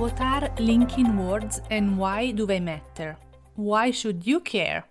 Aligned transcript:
What 0.00 0.18
are 0.18 0.48
linking 0.58 1.18
words 1.18 1.60
and 1.70 1.98
why 1.98 2.30
do 2.30 2.46
they 2.46 2.58
matter? 2.58 3.18
Why 3.54 3.90
should 3.90 4.26
you 4.26 4.40
care? 4.40 4.86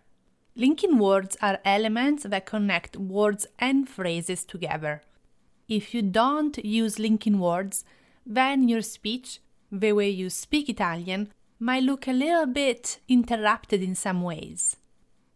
Linking 0.55 0.99
words 0.99 1.35
are 1.41 1.57
elements 1.65 2.25
that 2.25 2.45
connect 2.45 2.95
words 2.95 3.47
and 3.57 3.89
phrases 3.89 4.45
together. 4.45 5.01
If 5.67 5.95
you 5.95 6.03
don't 6.03 6.63
use 6.63 6.99
linking 6.99 7.39
words, 7.39 7.83
then 8.23 8.67
your 8.67 8.83
speech, 8.83 9.39
the 9.71 9.93
way 9.93 10.11
you 10.11 10.29
speak 10.29 10.69
Italian, 10.69 11.33
might 11.59 11.81
look 11.81 12.07
a 12.07 12.13
little 12.13 12.45
bit 12.45 12.99
interrupted 13.07 13.81
in 13.81 13.95
some 13.95 14.21
ways. 14.21 14.75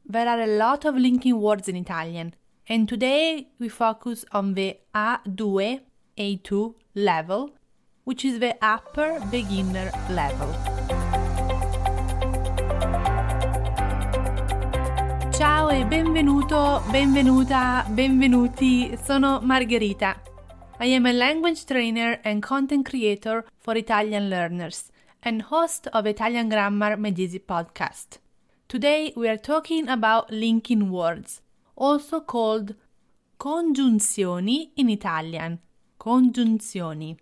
There 0.05 0.27
are 0.27 0.41
a 0.41 0.55
lot 0.55 0.85
of 0.85 0.95
linking 0.95 1.41
words 1.41 1.67
in 1.67 1.75
Italian, 1.75 2.35
and 2.69 2.87
today 2.87 3.47
we 3.57 3.69
focus 3.69 4.23
on 4.31 4.53
the 4.53 4.77
A2, 4.93 5.81
A2 6.15 6.75
level, 6.93 7.55
which 8.03 8.25
is 8.25 8.39
the 8.39 8.55
upper 8.61 9.19
beginner 9.31 9.91
level. 10.09 10.49
Ciao 15.31 15.69
e 15.69 15.85
benvenuto, 15.85 16.81
benvenuta, 16.91 17.85
benvenuti. 17.89 18.97
Sono 19.03 19.39
Margherita. 19.41 20.21
I 20.79 20.87
am 20.87 21.05
a 21.05 21.13
language 21.13 21.65
trainer 21.65 22.19
and 22.23 22.41
content 22.41 22.85
creator 22.85 23.45
for 23.57 23.75
Italian 23.77 24.29
learners 24.29 24.91
and 25.21 25.41
host 25.43 25.87
of 25.93 26.05
Italian 26.05 26.49
Grammar 26.49 26.97
Made 26.97 27.19
Easy 27.19 27.39
podcast. 27.39 28.19
Today 28.67 29.13
we 29.15 29.29
are 29.29 29.37
talking 29.37 29.87
about 29.87 30.31
linking 30.31 30.89
words, 30.91 31.41
also 31.75 32.19
called 32.19 32.75
congiunzioni 33.39 34.71
in 34.75 34.89
Italian. 34.89 35.59
Congiunzioni. 35.99 37.17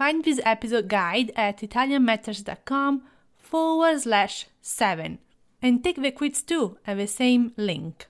Find 0.00 0.24
this 0.24 0.40
episode 0.46 0.88
guide 0.88 1.30
at 1.36 1.58
italianmatters.com 1.58 3.02
forward 3.36 4.00
slash 4.00 4.46
7 4.62 5.18
and 5.60 5.84
take 5.84 6.00
the 6.00 6.10
quiz 6.10 6.42
too 6.42 6.78
at 6.86 6.96
the 6.96 7.06
same 7.06 7.52
link. 7.58 8.06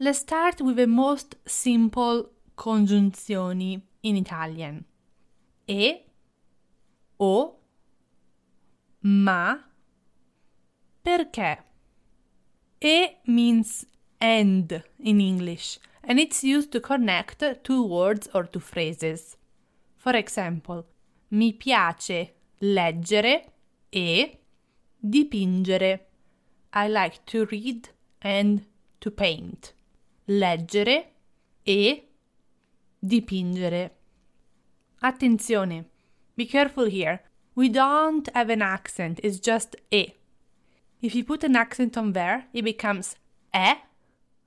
Let's 0.00 0.18
start 0.18 0.60
with 0.60 0.74
the 0.74 0.88
most 0.88 1.36
simple 1.46 2.30
congiunzioni 2.58 3.80
in 4.02 4.16
Italian. 4.16 4.86
E, 5.68 6.00
o, 7.20 7.58
ma, 9.02 9.56
perché. 11.06 11.58
E 12.80 13.18
means 13.28 13.86
and 14.20 14.82
in 14.98 15.20
English 15.20 15.78
and 16.02 16.18
it's 16.18 16.42
used 16.42 16.72
to 16.72 16.80
connect 16.80 17.40
two 17.62 17.86
words 17.86 18.28
or 18.34 18.42
two 18.42 18.58
phrases. 18.58 19.36
For 19.96 20.16
example, 20.16 20.86
mi 21.28 21.52
piace 21.52 22.34
leggere 22.58 23.52
e 23.90 24.38
dipingere. 24.98 26.06
I 26.72 26.88
like 26.88 27.24
to 27.26 27.46
read 27.46 27.88
and 28.20 28.64
to 29.00 29.10
paint. 29.10 29.74
Leggere 30.26 31.04
e 31.62 32.08
dipingere. 32.98 33.90
Attenzione, 35.02 35.84
be 36.34 36.46
careful 36.46 36.86
here. 36.86 37.20
We 37.54 37.68
don't 37.68 38.28
have 38.34 38.50
an 38.50 38.62
accent, 38.62 39.20
it's 39.22 39.38
just 39.38 39.76
e. 39.90 40.14
If 41.00 41.14
you 41.14 41.24
put 41.24 41.44
an 41.44 41.54
accent 41.54 41.96
on 41.96 42.12
there, 42.12 42.46
it 42.52 42.62
becomes 42.62 43.16
e 43.54 43.74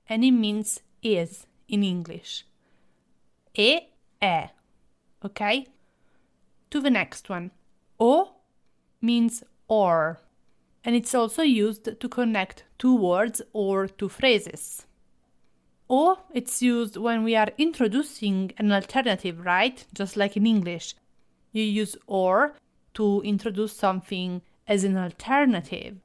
and 0.08 0.24
it 0.24 0.32
means 0.32 0.80
is 1.02 1.46
in 1.68 1.82
English. 1.82 2.44
E 3.54 3.80
e. 4.22 4.44
Okay? 5.24 5.68
To 6.70 6.80
the 6.80 6.90
next 6.90 7.28
one. 7.28 7.50
O 7.98 8.34
means 9.00 9.42
or 9.68 10.20
and 10.84 10.96
it's 10.96 11.14
also 11.14 11.42
used 11.42 12.00
to 12.00 12.08
connect 12.08 12.64
two 12.78 12.96
words 12.96 13.42
or 13.52 13.88
two 13.88 14.08
phrases. 14.08 14.86
Or 15.88 16.18
it's 16.32 16.62
used 16.62 16.96
when 16.96 17.24
we 17.24 17.34
are 17.34 17.50
introducing 17.58 18.52
an 18.58 18.72
alternative, 18.72 19.44
right? 19.44 19.84
Just 19.94 20.16
like 20.16 20.36
in 20.36 20.46
English. 20.46 20.94
You 21.52 21.62
use 21.62 21.96
or 22.06 22.54
to 22.94 23.20
introduce 23.22 23.74
something 23.74 24.42
as 24.66 24.84
an 24.84 24.96
alternative. 24.96 25.96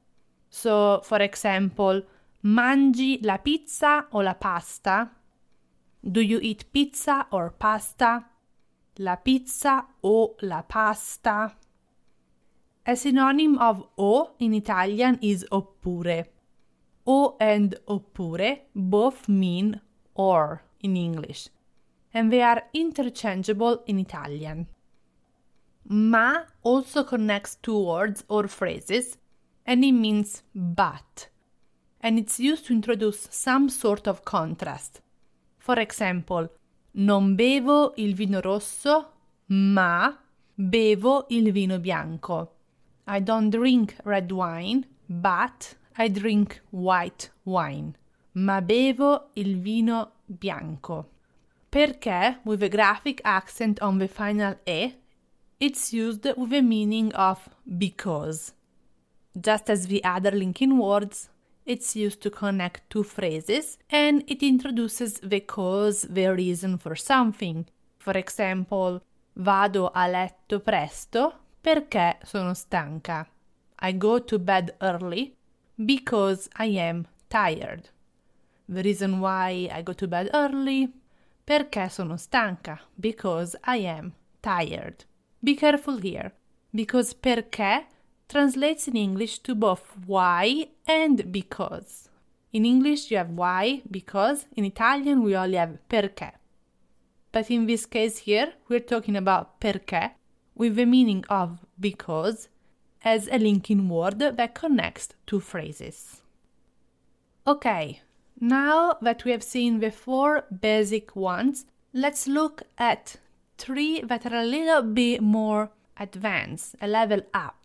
So, 0.49 1.01
for 1.03 1.19
example, 1.21 2.01
mangi 2.43 3.23
la 3.23 3.37
pizza 3.37 4.07
o 4.11 4.19
la 4.19 4.33
pasta? 4.33 5.11
Do 6.09 6.21
you 6.21 6.39
eat 6.41 6.65
pizza 6.73 7.27
or 7.31 7.51
pasta? 7.51 8.25
La 8.97 9.15
pizza 9.15 9.87
o 10.03 10.35
la 10.41 10.61
pasta? 10.61 11.55
A 12.85 12.95
synonym 12.95 13.57
of 13.57 13.87
o 13.97 14.35
in 14.37 14.53
Italian 14.53 15.17
is 15.21 15.43
oppure. 15.51 16.25
O 17.07 17.35
and 17.39 17.75
oppure 17.87 18.59
both 18.75 19.27
mean 19.27 19.81
or 20.13 20.61
in 20.81 20.95
English, 20.95 21.49
and 22.13 22.31
they 22.31 22.41
are 22.43 22.63
interchangeable 22.73 23.81
in 23.87 23.97
Italian. 23.97 24.67
Ma 25.85 26.43
also 26.61 27.03
connects 27.03 27.55
two 27.55 27.77
words 27.77 28.23
or 28.29 28.47
phrases, 28.47 29.17
and 29.65 29.83
it 29.83 29.91
means 29.91 30.43
but, 30.53 31.29
and 31.99 32.19
it's 32.19 32.39
used 32.39 32.67
to 32.67 32.73
introduce 32.73 33.27
some 33.31 33.69
sort 33.69 34.07
of 34.07 34.23
contrast. 34.23 35.01
For 35.57 35.79
example, 35.79 36.49
non 36.95 37.35
bevo 37.35 37.93
il 37.97 38.13
vino 38.13 38.39
rosso, 38.41 39.11
ma 39.47 40.15
bevo 40.53 41.25
il 41.29 41.51
vino 41.51 41.79
bianco. 41.79 42.51
I 43.07 43.19
don't 43.21 43.49
drink 43.49 43.95
red 44.03 44.31
wine, 44.31 44.85
but 45.07 45.75
I 45.97 46.09
drink 46.09 46.61
white 46.71 47.31
wine. 47.43 47.95
Ma 48.33 48.61
bevo 48.61 49.29
il 49.33 49.59
vino 49.59 50.11
bianco. 50.25 51.09
Perché, 51.69 52.39
with 52.45 52.61
a 52.61 52.69
graphic 52.69 53.21
accent 53.23 53.81
on 53.81 53.97
the 53.97 54.07
final 54.07 54.55
E, 54.65 54.95
it's 55.59 55.91
used 55.91 56.25
with 56.37 56.51
the 56.51 56.61
meaning 56.61 57.11
of 57.13 57.49
because. 57.65 58.53
Just 59.35 59.69
as 59.69 59.87
the 59.87 60.03
other 60.03 60.31
linking 60.31 60.77
words, 60.77 61.29
it's 61.65 61.95
used 61.95 62.21
to 62.21 62.29
connect 62.29 62.89
two 62.89 63.03
phrases 63.03 63.77
and 63.89 64.23
it 64.27 64.43
introduces 64.43 65.19
the 65.21 65.39
cause, 65.39 66.01
the 66.09 66.33
reason 66.33 66.77
for 66.77 66.95
something. 66.95 67.65
For 67.99 68.17
example, 68.17 69.01
vado 69.35 69.91
a 69.93 70.07
letto 70.07 70.59
presto 70.59 71.33
perché 71.61 72.17
sono 72.23 72.53
stanca. 72.53 73.27
I 73.79 73.97
go 73.97 74.19
to 74.19 74.39
bed 74.39 74.75
early 74.81 75.35
because 75.77 76.49
I 76.57 76.77
am 76.77 77.07
tired. 77.29 77.89
The 78.67 78.81
reason 78.81 79.19
why 79.19 79.69
I 79.71 79.81
go 79.81 79.93
to 79.93 80.07
bed 80.07 80.29
early 80.33 80.91
perché 81.45 81.89
sono 81.89 82.17
stanca 82.17 82.79
because 82.99 83.57
I 83.63 83.85
am 83.85 84.13
tired. 84.41 85.05
Be 85.39 85.55
careful 85.55 85.97
here 85.97 86.33
because 86.73 87.13
perché 87.13 87.85
translates 88.33 88.87
in 88.87 88.97
English 88.97 89.39
to 89.39 89.53
both 89.53 89.85
why 90.07 90.67
and 90.87 91.31
because. 91.31 92.09
In 92.51 92.65
English 92.65 93.11
you 93.11 93.17
have 93.17 93.29
why, 93.29 93.83
because, 93.89 94.47
in 94.57 94.65
Italian 94.65 95.21
we 95.21 95.35
only 95.35 95.57
have 95.57 95.77
perché. 95.87 96.31
But 97.31 97.51
in 97.51 97.67
this 97.67 97.85
case 97.85 98.17
here, 98.19 98.53
we're 98.67 98.79
talking 98.79 99.15
about 99.15 99.59
perché, 99.61 100.11
with 100.55 100.75
the 100.75 100.85
meaning 100.85 101.23
of 101.29 101.59
because 101.79 102.49
as 103.03 103.27
a 103.27 103.37
linking 103.37 103.87
word 103.87 104.19
that 104.19 104.55
connects 104.55 105.09
two 105.27 105.39
phrases. 105.39 106.21
Okay, 107.45 108.01
now 108.39 108.97
that 109.01 109.25
we 109.25 109.31
have 109.31 109.43
seen 109.43 109.79
the 109.79 109.91
four 109.91 110.45
basic 110.49 111.15
ones, 111.15 111.65
let's 111.93 112.27
look 112.27 112.63
at 112.79 113.17
three 113.59 114.01
that 114.01 114.25
are 114.25 114.35
a 114.35 114.45
little 114.45 114.81
bit 114.81 115.21
more 115.21 115.69
advanced, 115.99 116.75
a 116.81 116.87
level 116.87 117.21
up. 117.33 117.62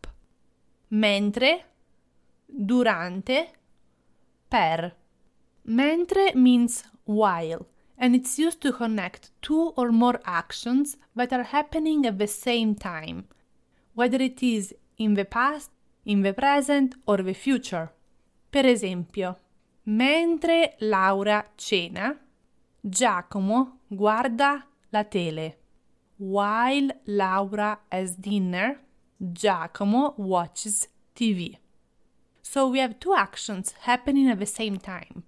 Mentre, 0.89 1.65
durante, 2.47 3.51
per. 4.49 4.95
Mentre 5.63 6.33
means 6.35 6.85
while 7.05 7.67
and 7.99 8.15
it's 8.15 8.39
used 8.39 8.61
to 8.63 8.73
connect 8.73 9.31
two 9.43 9.73
or 9.77 9.91
more 9.91 10.21
actions 10.25 10.97
that 11.17 11.33
are 11.33 11.43
happening 11.43 12.07
at 12.07 12.19
the 12.19 12.27
same 12.27 12.75
time, 12.75 13.27
whether 13.95 14.19
it 14.23 14.43
is 14.43 14.75
in 14.97 15.15
the 15.15 15.25
past, 15.25 15.71
in 16.05 16.23
the 16.23 16.33
present, 16.33 16.95
or 17.07 17.19
the 17.19 17.35
future. 17.35 17.91
Per 18.51 18.65
esempio, 18.65 19.37
mentre 19.85 20.77
Laura 20.81 21.45
cena, 21.57 22.17
Giacomo 22.81 23.81
guarda 23.91 24.65
la 24.93 25.03
tele. 25.03 25.57
While 26.17 26.91
Laura 27.07 27.79
has 27.91 28.17
dinner, 28.17 28.79
Giacomo 29.21 30.15
watches 30.17 30.89
TV. 31.17 31.57
So 32.43 32.69
we 32.69 32.79
have 32.79 33.01
two 33.01 33.15
actions 33.15 33.75
happening 33.81 34.29
at 34.29 34.39
the 34.39 34.47
same 34.47 34.77
time. 34.77 35.25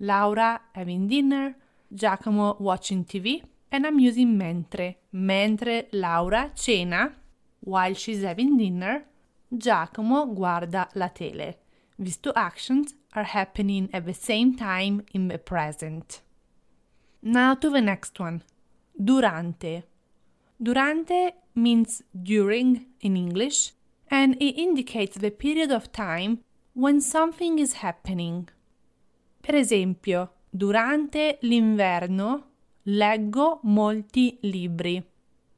Laura 0.00 0.60
having 0.74 1.08
dinner, 1.08 1.54
Giacomo 1.94 2.56
watching 2.58 3.04
TV 3.04 3.42
and 3.70 3.86
I'm 3.86 3.98
using 3.98 4.38
mentre. 4.38 4.96
Mentre 5.12 5.86
Laura 5.92 6.50
cena 6.54 7.12
While 7.60 7.94
she's 7.94 8.22
having 8.22 8.56
dinner, 8.56 9.04
Giacomo 9.56 10.26
guarda 10.26 10.88
la 10.94 11.08
tele. 11.08 11.56
These 11.98 12.18
two 12.18 12.32
actions 12.34 12.94
are 13.14 13.24
happening 13.24 13.88
at 13.92 14.06
the 14.06 14.14
same 14.14 14.56
time 14.56 15.02
in 15.12 15.28
the 15.28 15.38
present. 15.38 16.20
Now 17.22 17.54
to 17.54 17.70
the 17.70 17.80
next 17.80 18.18
one. 18.18 18.42
Durante. 18.96 19.84
Durante 20.56 21.34
means 21.54 22.02
during 22.12 22.86
in 23.00 23.16
English 23.16 23.72
and 24.10 24.36
it 24.40 24.56
indicates 24.56 25.18
the 25.18 25.30
period 25.30 25.70
of 25.70 25.90
time 25.92 26.38
when 26.74 27.00
something 27.00 27.58
is 27.58 27.74
happening. 27.74 28.48
Per 29.40 29.54
esempio, 29.54 30.30
durante 30.48 31.38
l'inverno 31.42 32.50
leggo 32.84 33.60
molti 33.64 34.38
libri. 34.42 35.02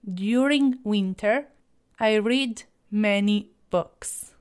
During 0.00 0.81
winter, 0.84 1.46
I 1.99 2.19
read 2.19 2.62
many 2.90 3.50
books. 3.70 4.34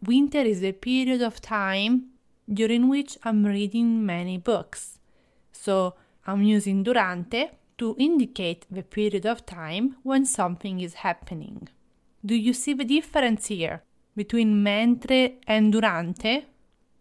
Winter 0.00 0.44
is 0.44 0.62
a 0.62 0.72
period 0.72 1.22
of 1.22 1.40
time 1.40 2.10
during 2.46 2.88
which 2.88 3.16
I'm 3.22 3.44
reading 3.44 4.04
many 4.04 4.38
books. 4.38 4.98
So 5.52 5.94
I'm 6.26 6.42
using 6.42 6.82
durante 6.82 7.58
to 7.78 7.96
indicate 7.98 8.66
the 8.70 8.82
period 8.82 9.26
of 9.26 9.46
time 9.46 9.96
when 10.02 10.24
something 10.24 10.80
is 10.80 10.94
happening. 10.94 11.68
Do 12.24 12.34
you 12.34 12.52
see 12.52 12.72
the 12.72 12.84
difference 12.84 13.46
here 13.46 13.82
between 14.16 14.62
mentre 14.62 15.34
and 15.46 15.72
durante? 15.72 16.46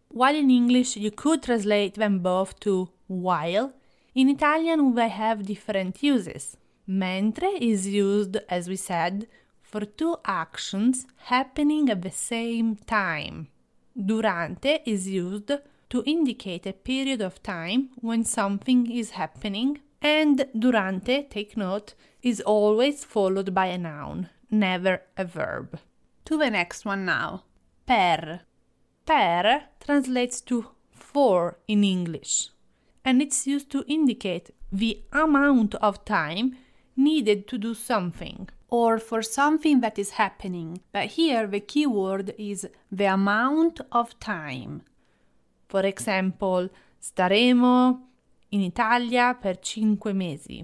While 0.10 0.36
in 0.36 0.50
English 0.50 0.98
you 0.98 1.12
could 1.12 1.44
translate 1.44 1.96
them 1.96 2.20
both 2.20 2.60
to 2.62 2.90
while, 3.08 3.74
in 4.14 4.30
Italian 4.30 4.96
they 4.96 5.10
have 5.10 5.46
different 5.46 6.04
uses. 6.04 6.58
Mentre 6.88 7.50
is 7.62 7.88
used, 7.88 8.38
as 8.50 8.68
we 8.68 8.76
said, 8.76 9.28
for 9.62 9.86
two 9.86 10.18
actions 10.26 11.08
happening 11.26 11.90
at 11.90 12.02
the 12.02 12.12
same 12.12 12.76
time. 12.76 13.48
Durante 13.96 14.80
is 14.86 15.08
used 15.08 15.52
to 15.90 16.04
indicate 16.06 16.66
a 16.66 16.74
period 16.74 17.22
of 17.22 17.42
time 17.42 17.90
when 18.02 18.24
something 18.24 18.92
is 18.92 19.12
happening, 19.12 19.80
and 20.04 20.46
durante, 20.58 21.24
take 21.24 21.56
note, 21.56 21.96
is 22.22 22.42
always 22.42 23.06
followed 23.06 23.54
by 23.54 23.68
a 23.68 23.78
noun, 23.78 24.30
never 24.52 25.02
a 25.18 25.24
verb. 25.24 25.80
To 26.26 26.38
the 26.38 26.50
next 26.50 26.86
one 26.86 27.06
now. 27.06 27.46
Per. 27.88 28.42
Per 29.06 29.62
translates 29.80 30.42
to 30.42 30.68
for 30.92 31.58
in 31.68 31.84
English, 31.84 32.50
and 33.04 33.22
it's 33.22 33.46
used 33.46 33.70
to 33.72 33.84
indicate 33.88 34.52
the 34.72 35.04
amount 35.12 35.76
of 35.76 36.04
time 36.06 36.56
needed 36.96 37.48
to 37.48 37.58
do 37.58 37.74
something 37.74 38.50
or 38.70 38.98
for 38.98 39.22
something 39.22 39.82
that 39.82 40.00
is 40.00 40.12
happening. 40.12 40.82
But 40.92 41.08
here 41.18 41.46
the 41.46 41.60
key 41.60 41.86
word 41.86 42.34
is 42.38 42.68
the 42.92 43.06
amount 43.06 43.82
of 43.92 44.20
time. 44.20 44.82
For 45.68 45.82
example, 45.82 46.70
staremo 47.02 48.00
in 48.54 48.62
Italia 48.62 49.36
per 49.40 49.58
cinque 49.62 50.14
mesi. 50.14 50.64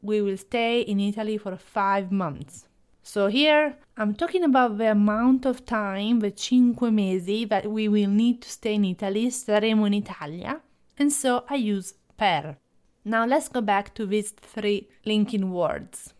We 0.00 0.20
will 0.20 0.36
stay 0.36 0.80
in 0.80 0.98
Italy 0.98 1.38
for 1.38 1.56
five 1.56 2.10
months. 2.10 2.66
So 3.04 3.28
here 3.28 3.78
I'm 3.96 4.14
talking 4.14 4.42
about 4.42 4.76
the 4.76 4.90
amount 4.90 5.46
of 5.46 5.64
time, 5.64 6.18
the 6.18 6.32
cinque 6.34 6.90
mesi, 6.90 7.48
that 7.48 7.70
we 7.70 7.86
will 7.88 8.10
need 8.10 8.42
to 8.42 8.50
stay 8.50 8.74
in 8.74 8.84
Italy, 8.84 9.28
staremo 9.28 9.86
in 9.86 9.94
Italia, 9.94 10.60
and 10.98 11.12
so 11.12 11.44
I 11.48 11.54
use 11.54 11.94
per. 12.16 12.56
Now 13.04 13.24
let's 13.24 13.48
go 13.48 13.60
back 13.60 13.94
to 13.94 14.06
these 14.06 14.30
three 14.30 14.88
linking 15.04 15.52
words. 15.52 16.14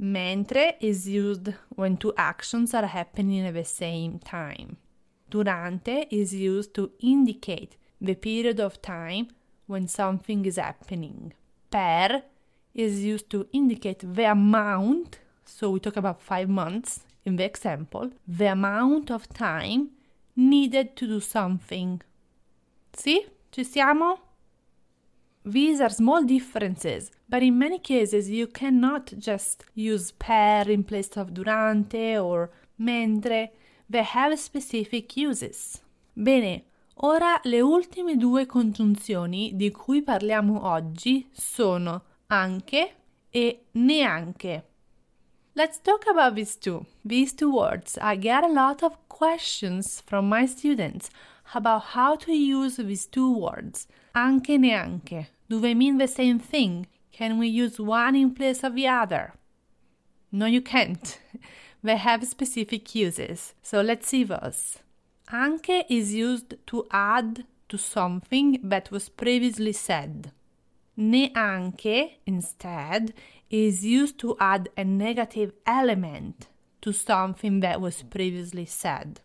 Mentre 0.00 0.76
is 0.80 1.06
used 1.06 1.52
when 1.76 1.98
two 1.98 2.14
actions 2.16 2.74
are 2.74 2.86
happening 2.86 3.46
at 3.46 3.54
the 3.54 3.64
same 3.64 4.18
time. 4.18 4.78
Durante 5.30 6.06
is 6.10 6.34
used 6.34 6.74
to 6.74 6.92
indicate 7.00 7.76
the 8.00 8.14
period 8.14 8.58
of 8.58 8.80
time 8.80 9.28
when 9.66 9.88
something 9.88 10.44
is 10.44 10.56
happening. 10.56 11.32
Per 11.70 12.22
is 12.74 13.04
used 13.04 13.30
to 13.30 13.46
indicate 13.52 14.02
the 14.14 14.30
amount, 14.30 15.20
so 15.44 15.70
we 15.70 15.80
talk 15.80 15.96
about 15.96 16.20
five 16.20 16.48
months 16.48 17.00
in 17.24 17.36
the 17.36 17.44
example, 17.44 18.10
the 18.28 18.46
amount 18.46 19.10
of 19.10 19.28
time 19.28 19.90
needed 20.36 20.94
to 20.96 21.06
do 21.06 21.20
something. 21.20 22.00
Sì? 22.92 23.26
Ci 23.50 23.64
siamo? 23.64 24.18
These 25.46 25.80
are 25.80 25.90
small 25.90 26.24
differences, 26.24 27.10
but 27.28 27.42
in 27.42 27.58
many 27.58 27.78
cases 27.78 28.30
you 28.30 28.46
cannot 28.46 29.12
just 29.18 29.64
use 29.74 30.10
per 30.10 30.64
in 30.68 30.84
place 30.84 31.16
of 31.16 31.32
durante 31.34 32.18
or 32.18 32.50
mentre, 32.78 33.50
they 33.88 34.02
have 34.02 34.38
specific 34.38 35.16
uses. 35.16 35.82
Bene, 36.16 36.64
ora 36.96 37.40
le 37.44 37.60
ultime 37.60 38.16
due 38.16 38.46
congiunzioni 38.46 39.52
di 39.54 39.70
cui 39.70 40.02
parliamo 40.02 40.66
oggi 40.66 41.28
sono 41.32 42.02
anche 42.28 42.94
e 43.30 43.66
neanche. 43.72 44.64
Let's 45.54 45.80
talk 45.80 46.06
about 46.08 46.34
these 46.34 46.56
two. 46.58 46.86
These 47.04 47.34
two 47.34 47.50
words. 47.50 47.96
I 48.00 48.16
get 48.16 48.42
a 48.42 48.48
lot 48.48 48.82
of 48.82 48.96
questions 49.08 50.02
from 50.04 50.28
my 50.28 50.46
students 50.46 51.10
about 51.52 51.94
how 51.94 52.16
to 52.16 52.32
use 52.32 52.76
these 52.76 53.06
two 53.06 53.32
words, 53.38 53.86
anche 54.14 54.56
neanche. 54.58 55.28
Do 55.48 55.60
they 55.60 55.74
mean 55.74 55.98
the 55.98 56.08
same 56.08 56.38
thing? 56.38 56.86
Can 57.12 57.38
we 57.38 57.46
use 57.46 57.78
one 57.78 58.16
in 58.16 58.34
place 58.34 58.64
of 58.64 58.74
the 58.74 58.88
other? 58.88 59.34
No, 60.32 60.46
you 60.46 60.60
can't. 60.60 61.20
they 61.82 61.96
have 61.96 62.26
specific 62.26 62.94
uses. 62.94 63.54
So 63.62 63.80
let's 63.80 64.08
see 64.08 64.24
those. 64.24 64.78
Anche 65.32 65.84
is 65.88 66.14
used 66.14 66.54
to 66.66 66.86
add 66.90 67.44
to 67.68 67.78
something 67.78 68.60
that 68.62 68.90
was 68.90 69.08
previously 69.08 69.72
said. 69.72 70.32
Neanche, 70.98 72.18
instead, 72.26 73.14
is 73.50 73.84
used 73.84 74.18
to 74.18 74.36
add 74.38 74.68
a 74.76 74.84
negative 74.84 75.52
element 75.66 76.48
to 76.82 76.92
something 76.92 77.60
that 77.60 77.80
was 77.80 78.02
previously 78.02 78.66
said. 78.66 79.20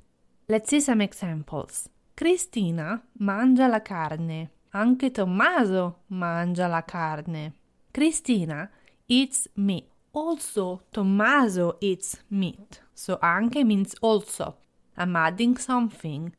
Let's 0.48 0.70
see 0.70 0.80
some 0.80 1.02
examples. 1.02 1.90
Cristina 2.16 3.02
mangia 3.20 3.68
la 3.68 3.80
carne. 3.80 4.50
Anche 4.74 5.12
Tommaso 5.12 5.98
mangia 6.12 6.68
la 6.70 6.82
carne. 6.82 7.54
Cristina 7.94 8.70
eats 9.08 9.48
meat. 9.56 9.86
Also, 10.14 10.82
Tommaso 10.92 11.78
eats 11.82 12.18
meat. 12.30 12.80
So 12.96 13.20
anche 13.22 13.64
means 13.64 13.96
also. 14.02 14.56
I'm 15.00 15.16
adding 15.16 15.58
something 15.58 16.36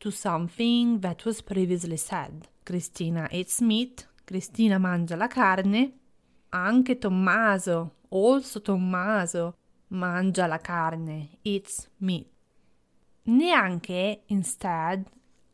to 0.00 0.10
something 0.10 1.00
that 1.00 1.24
was 1.24 1.40
previously 1.40 1.96
said. 1.96 2.48
Cristina 2.64 3.28
eats 3.32 3.60
meat. 3.60 4.06
Cristina 4.24 4.78
mangia 4.78 5.16
la 5.16 5.26
carne. 5.26 5.92
Anche 6.52 6.98
Tommaso, 6.98 7.92
also 8.10 8.60
Tommaso, 8.60 9.56
mangia 9.88 10.46
la 10.46 10.58
carne, 10.58 11.38
eats 11.42 11.88
meat. 11.98 12.28
Neanche, 13.26 14.20
instead, 14.28 15.06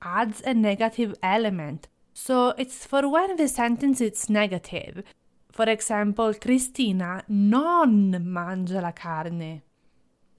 adds 0.02 0.42
a 0.44 0.52
negative 0.52 1.14
element 1.22 1.88
so 2.20 2.52
it's 2.58 2.84
for 2.84 3.08
when 3.08 3.36
the 3.36 3.46
sentence 3.46 4.00
is 4.00 4.28
negative. 4.28 5.04
For 5.52 5.68
example, 5.68 6.34
Cristina 6.34 7.22
non 7.28 8.10
mangia 8.20 8.80
la 8.80 8.90
carne. 8.90 9.62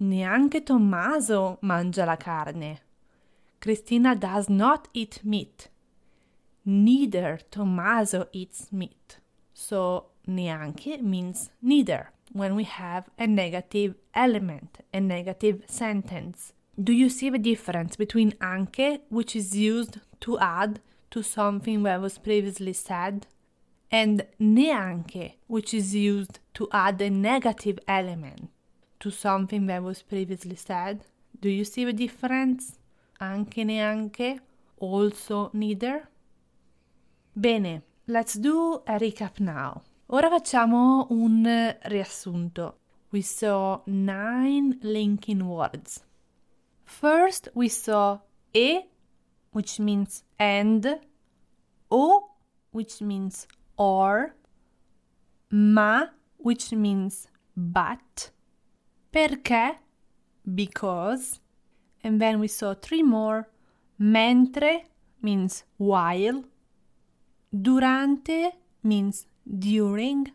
Neanche 0.02 0.64
Tommaso 0.64 1.58
mangia 1.62 2.06
la 2.06 2.16
carne. 2.16 2.80
Cristina 3.60 4.16
does 4.16 4.48
not 4.48 4.88
eat 4.94 5.20
meat. 5.26 5.68
Neither 6.64 7.42
Tommaso 7.52 8.30
eats 8.32 8.72
meat. 8.72 9.18
So 9.54 10.06
neanche 10.26 11.02
means 11.02 11.50
neither 11.62 12.12
when 12.32 12.56
we 12.56 12.64
have 12.64 13.10
a 13.18 13.28
negative 13.28 13.96
element, 14.14 14.78
a 14.94 15.02
negative 15.02 15.64
sentence. 15.68 16.54
Do 16.82 16.94
you 16.94 17.10
see 17.10 17.30
the 17.30 17.38
difference 17.38 17.98
between 17.98 18.36
anche, 18.40 19.02
which 19.10 19.36
is 19.36 19.58
used 19.58 19.98
to 20.22 20.40
add 20.40 20.80
to 21.12 21.22
something 21.22 21.84
that 21.84 22.00
was 22.00 22.18
previously 22.18 22.72
said, 22.72 23.28
and 23.92 24.26
neanche, 24.40 25.34
which 25.48 25.74
is 25.74 25.94
used 25.94 26.40
to 26.54 26.70
add 26.72 27.02
a 27.02 27.10
negative 27.10 27.80
element 27.86 28.50
to 29.00 29.12
something 29.12 29.66
that 29.68 29.84
was 29.84 30.02
previously 30.02 30.56
said. 30.56 31.04
Do 31.40 31.50
you 31.50 31.64
see 31.64 31.86
the 31.86 31.94
difference? 31.94 32.78
Anche 33.20 33.64
neanche, 33.64 34.40
also 34.78 35.50
neither. 35.54 36.08
Bene, 37.36 37.84
let's 38.08 38.36
do 38.36 38.82
a 38.88 38.98
recap 38.98 39.40
now. 39.40 39.82
Ora 40.08 40.30
facciamo 40.30 41.08
un 41.12 41.44
riassunto. 41.84 42.76
We 43.12 43.22
saw 43.22 43.82
nine 43.86 44.80
linking 44.82 45.46
words. 45.48 46.04
First, 46.84 47.50
we 47.54 47.70
saw 47.70 48.20
e 48.54 48.90
which 49.52 49.80
means 49.80 50.24
and, 50.38 51.00
o, 51.90 52.30
which 52.72 53.02
means 53.02 53.48
or, 53.78 54.36
ma, 55.52 56.08
which 56.38 56.72
means 56.72 57.28
but, 57.56 58.32
perché, 59.12 59.78
because, 60.56 61.40
and 62.04 62.22
then 62.22 62.40
we 62.40 62.48
saw 62.48 62.74
three 62.74 63.04
more. 63.04 63.48
Mentre 64.00 64.86
means 65.22 65.64
while, 65.78 66.44
durante 67.52 68.52
means 68.84 69.26
during, 69.46 70.32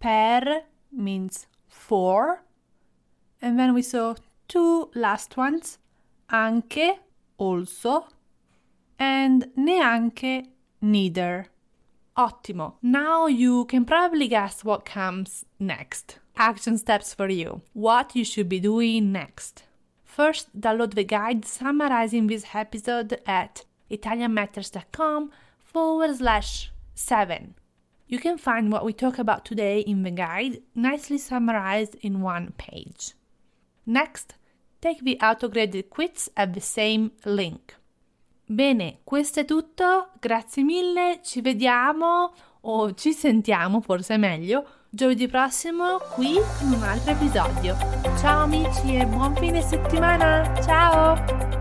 per 0.00 0.62
means 0.90 1.46
for, 1.68 2.42
and 3.40 3.58
then 3.58 3.74
we 3.74 3.82
saw 3.82 4.14
two 4.48 4.90
last 4.94 5.36
ones, 5.36 5.78
anche, 6.30 6.98
also, 7.36 8.06
and 8.98 9.46
neanche, 9.56 10.46
neither. 10.80 11.46
Ottimo. 12.16 12.74
Now 12.82 13.28
you 13.28 13.64
can 13.66 13.84
probably 13.84 14.26
guess 14.26 14.64
what 14.64 14.84
comes 14.84 15.44
next. 15.60 16.18
Action 16.40 16.78
steps 16.78 17.12
for 17.12 17.28
you. 17.28 17.62
What 17.72 18.14
you 18.14 18.24
should 18.24 18.48
be 18.48 18.60
doing 18.60 19.10
next. 19.10 19.64
First, 20.04 20.60
download 20.60 20.94
the 20.94 21.02
guide 21.02 21.44
summarizing 21.44 22.28
this 22.28 22.46
episode 22.54 23.20
at 23.26 23.64
italianmatters.com 23.90 25.32
forward 25.58 26.16
slash 26.16 26.70
7. 26.94 27.56
You 28.06 28.20
can 28.20 28.38
find 28.38 28.70
what 28.70 28.84
we 28.84 28.92
talk 28.92 29.18
about 29.18 29.44
today 29.44 29.80
in 29.80 30.04
the 30.04 30.12
guide, 30.12 30.62
nicely 30.76 31.18
summarized 31.18 31.96
in 32.02 32.22
one 32.22 32.54
page. 32.56 33.14
Next, 33.84 34.34
take 34.80 35.02
the 35.02 35.18
autograded 35.20 35.90
quiz 35.90 36.30
at 36.36 36.54
the 36.54 36.60
same 36.60 37.10
link. 37.24 37.74
Bene, 38.46 39.00
questo 39.04 39.40
è 39.40 39.44
tutto, 39.44 40.10
grazie 40.20 40.62
mille, 40.62 41.20
ci 41.22 41.40
vediamo 41.40 42.32
o 42.60 42.94
ci 42.94 43.12
sentiamo, 43.12 43.80
forse 43.80 44.16
meglio, 44.16 44.66
giovedì 44.90 45.28
prossimo 45.28 45.98
qui 46.14 46.32
in 46.32 46.72
un 46.72 46.82
altro 46.82 47.12
episodio. 47.12 47.76
Ciao 48.18 48.44
amici 48.44 48.96
e 48.96 49.06
buon 49.06 49.34
fine 49.36 49.60
settimana, 49.60 50.60
ciao! 50.62 51.57